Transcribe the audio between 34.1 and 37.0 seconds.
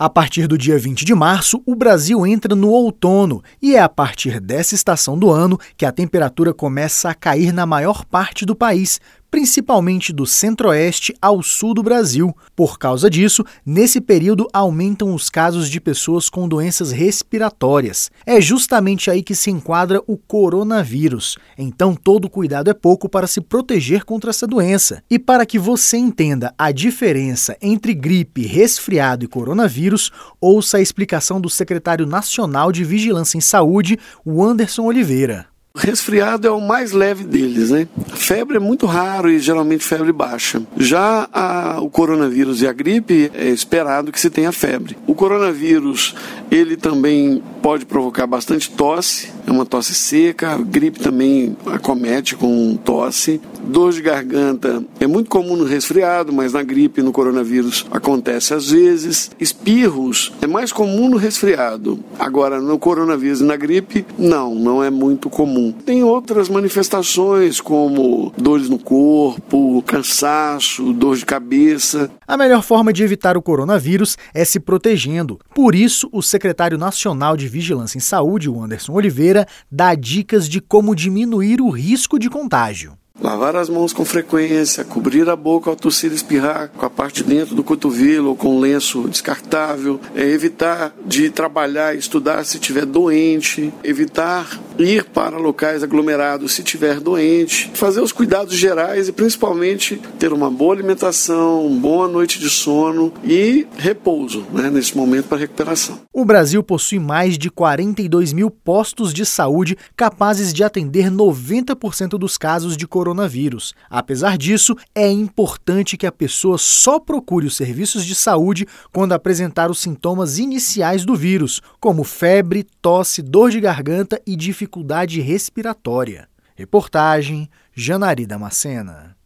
o Anderson Oliveira. Resfriado é o mais